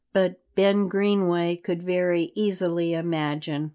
[0.13, 3.69] But Ben Greenway could very easily imagine.